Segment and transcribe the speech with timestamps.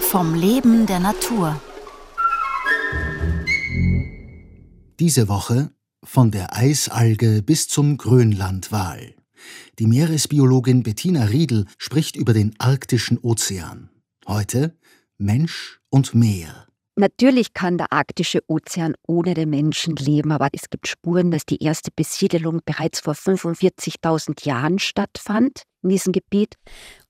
[0.00, 1.60] Vom Leben der Natur.
[4.98, 5.70] Diese Woche
[6.02, 9.14] von der Eisalge bis zum Grönlandwal.
[9.78, 13.90] Die Meeresbiologin Bettina Riedel spricht über den arktischen Ozean.
[14.26, 14.76] Heute
[15.16, 16.66] Mensch und Meer.
[16.96, 21.62] Natürlich kann der arktische Ozean ohne den Menschen leben, aber es gibt Spuren, dass die
[21.62, 26.56] erste Besiedelung bereits vor 45.000 Jahren stattfand in diesem Gebiet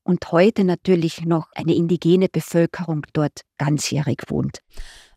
[0.03, 4.59] und heute natürlich noch eine indigene Bevölkerung dort ganzjährig wohnt.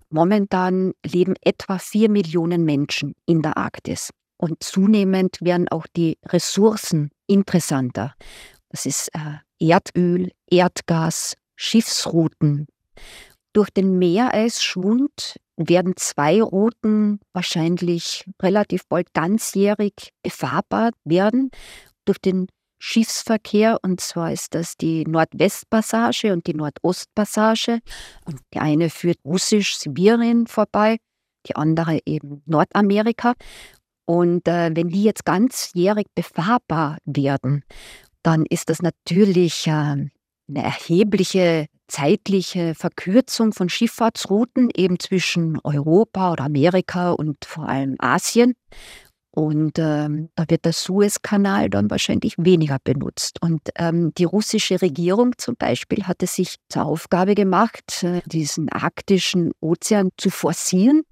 [0.10, 7.12] Momentan leben etwa vier Millionen Menschen in der Arktis und zunehmend werden auch die Ressourcen
[7.26, 8.16] interessanter.
[8.70, 12.68] Das ist äh, Erdöl, Erdgas, Schiffsrouten.
[13.52, 21.50] Durch den Meereisschwund werden zwei Routen wahrscheinlich relativ bald ganzjährig befahrbar werden.
[22.06, 22.48] Durch den
[22.80, 27.80] Schiffsverkehr und zwar ist das die Nordwestpassage und die Nordostpassage
[28.26, 30.98] und die eine führt russisch-Sibirien vorbei,
[31.48, 33.34] die andere eben Nordamerika
[34.06, 37.64] und äh, wenn die jetzt ganzjährig befahrbar werden,
[38.24, 40.12] dann ist das natürlich äh, eine
[40.50, 48.56] erhebliche zeitliche Verkürzung von Schifffahrtsrouten eben zwischen Europa oder Amerika und vor allem Asien.
[49.38, 53.38] Und ähm, da wird der Suezkanal dann wahrscheinlich weniger benutzt.
[53.40, 59.52] Und ähm, die russische Regierung zum Beispiel hatte sich zur Aufgabe gemacht, äh, diesen arktischen
[59.62, 61.04] Ozean zu forcieren.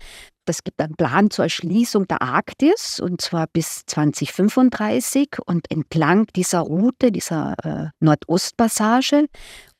[0.46, 6.62] Das gibt einen Plan zur Erschließung der Arktis und zwar bis 2035 und entlang dieser
[6.62, 9.28] Route, dieser äh, Nordostpassage,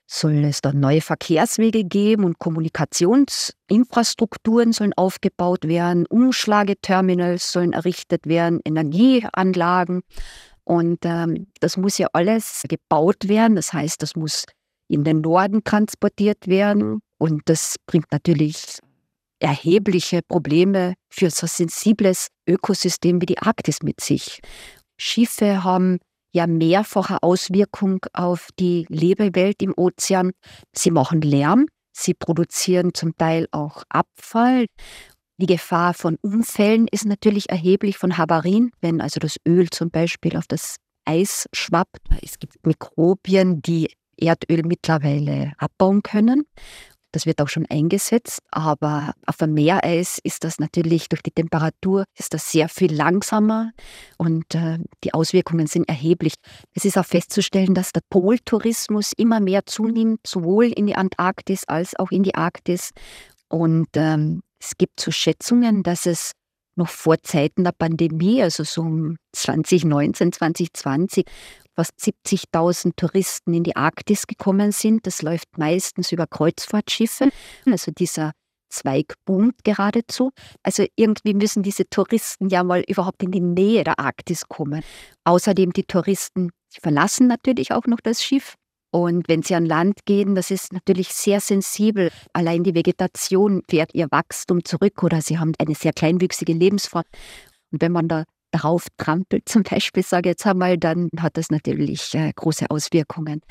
[0.08, 8.62] soll es dann neue Verkehrswege geben und Kommunikationsinfrastrukturen sollen aufgebaut werden, Umschlageterminals sollen errichtet werden,
[8.64, 10.04] Energieanlagen.
[10.64, 13.56] Und ähm, das muss ja alles gebaut werden.
[13.56, 14.46] Das heißt, das muss
[14.88, 17.00] in den Norden transportiert werden.
[17.18, 18.80] Und das bringt natürlich
[19.40, 24.42] erhebliche Probleme für so sensibles Ökosystem wie die Arktis mit sich.
[24.98, 26.00] Schiffe haben
[26.36, 30.32] ja mehrfache Auswirkung auf die Lebewelt im Ozean.
[30.74, 34.66] Sie machen Lärm, sie produzieren zum Teil auch Abfall.
[35.38, 40.38] Die Gefahr von Unfällen ist natürlich erheblich von Havarien, wenn also das Öl zum Beispiel
[40.38, 40.76] auf das
[41.06, 42.00] Eis schwappt.
[42.22, 46.44] Es gibt Mikrobien, die Erdöl mittlerweile abbauen können.
[47.16, 52.04] Das wird auch schon eingesetzt, aber auf dem Meereis ist das natürlich durch die Temperatur
[52.20, 53.72] ist das sehr viel langsamer
[54.18, 56.34] und äh, die Auswirkungen sind erheblich.
[56.74, 61.98] Es ist auch festzustellen, dass der Poltourismus immer mehr zunimmt, sowohl in die Antarktis als
[61.98, 62.92] auch in die Arktis.
[63.48, 66.34] Und ähm, es gibt so Schätzungen, dass es
[66.76, 71.26] noch vor Zeiten der Pandemie, also so um 2019, 2020,
[71.76, 75.06] fast 70.000 Touristen in die Arktis gekommen sind.
[75.06, 77.30] Das läuft meistens über Kreuzfahrtschiffe.
[77.66, 78.32] Also dieser
[78.70, 80.32] Zweig boomt geradezu.
[80.64, 84.84] Also irgendwie müssen diese Touristen ja mal überhaupt in die Nähe der Arktis kommen.
[85.24, 88.56] Außerdem die Touristen verlassen natürlich auch noch das Schiff.
[88.92, 92.12] Und wenn sie an Land gehen, das ist natürlich sehr sensibel.
[92.34, 97.04] Allein die Vegetation fährt ihr Wachstum zurück oder sie haben eine sehr kleinwüchsige Lebensform.
[97.72, 98.24] Und wenn man da
[98.56, 103.42] darauf trampelt, zum Beispiel, sage ich jetzt einmal, dann hat das natürlich äh, große Auswirkungen.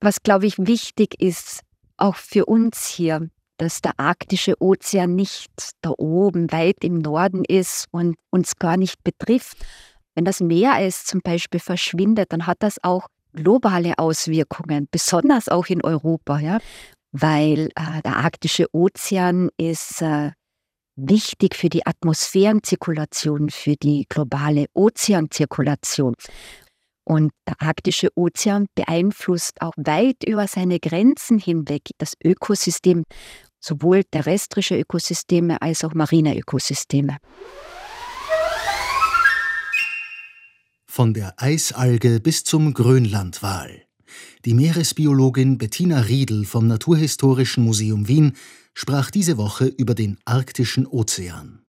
[0.00, 1.60] Was, glaube ich, wichtig ist,
[1.96, 5.50] auch für uns hier, dass der arktische Ozean nicht
[5.80, 9.56] da oben weit im Norden ist und uns gar nicht betrifft.
[10.14, 15.82] Wenn das Meereis zum Beispiel verschwindet, dann hat das auch globale Auswirkungen, besonders auch in
[15.82, 16.58] Europa, ja,
[17.12, 20.32] weil äh, der arktische Ozean ist äh,
[20.96, 26.14] wichtig für die Atmosphärenzirkulation, für die globale Ozeanzirkulation.
[27.04, 33.04] Und der arktische Ozean beeinflusst auch weit über seine Grenzen hinweg das Ökosystem,
[33.60, 37.18] sowohl terrestrische Ökosysteme als auch marine Ökosysteme.
[40.86, 43.82] Von der Eisalge bis zum Grönlandwal.
[44.44, 48.32] Die Meeresbiologin Bettina Riedel vom Naturhistorischen Museum Wien
[48.74, 51.62] sprach diese Woche über den arktischen Ozean.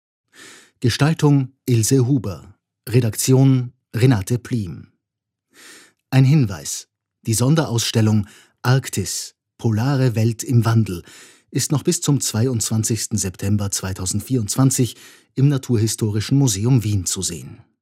[0.79, 2.55] Gestaltung Ilse Huber,
[2.87, 4.87] Redaktion Renate Plim.
[6.09, 6.87] Ein Hinweis:
[7.25, 8.27] Die Sonderausstellung
[8.61, 11.03] Arktis, polare Welt im Wandel
[11.51, 13.09] ist noch bis zum 22.
[13.11, 14.95] September 2024
[15.35, 17.63] im Naturhistorischen Museum Wien zu sehen